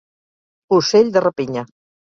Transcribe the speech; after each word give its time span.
Ocell 0.79 1.15
de 1.19 1.25
rapinya. 1.29 1.69